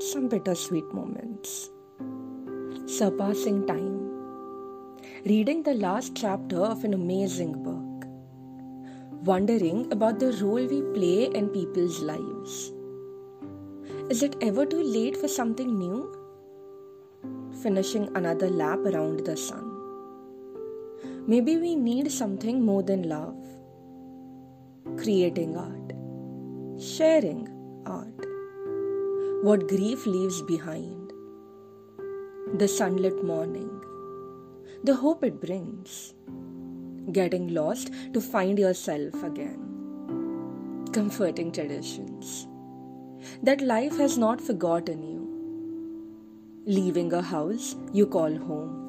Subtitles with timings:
[0.00, 1.70] some bittersweet moments.
[2.86, 3.96] Surpassing time.
[5.24, 8.06] Reading the last chapter of an amazing book.
[9.24, 12.72] Wondering about the role we play in people's lives.
[14.08, 16.14] Is it ever too late for something new?
[17.60, 19.66] Finishing another lap around the sun.
[21.26, 23.36] Maybe we need something more than love.
[24.96, 25.92] Creating art.
[26.80, 27.48] Sharing
[27.84, 28.27] art.
[29.40, 31.12] What grief leaves behind.
[32.54, 33.70] The sunlit morning.
[34.82, 36.12] The hope it brings.
[37.12, 40.88] Getting lost to find yourself again.
[40.92, 42.48] Comforting traditions.
[43.40, 45.22] That life has not forgotten you.
[46.66, 48.87] Leaving a house you call home.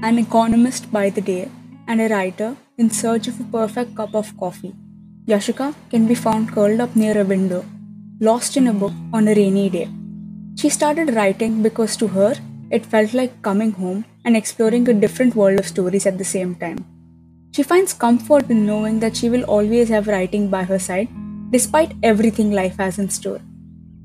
[0.00, 1.50] An economist by the day
[1.88, 4.72] and a writer in search of a perfect cup of coffee.
[5.26, 7.64] Yashika can be found curled up near a window,
[8.20, 9.88] lost in a book on a rainy day.
[10.56, 12.36] She started writing because to her
[12.70, 16.54] it felt like coming home and exploring a different world of stories at the same
[16.54, 16.84] time.
[17.50, 21.08] She finds comfort in knowing that she will always have writing by her side
[21.50, 23.40] despite everything life has in store.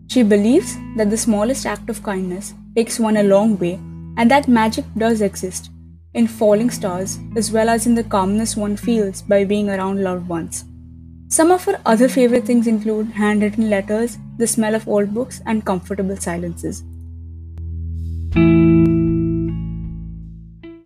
[0.08, 3.74] She believes that the smallest act of kindness takes one a long way
[4.18, 5.70] and that magic does exist
[6.14, 10.28] in falling stars as well as in the calmness one feels by being around loved
[10.28, 10.66] ones.
[11.28, 15.66] Some of her other favorite things include handwritten letters, the smell of old books, and
[15.66, 16.84] comfortable silences.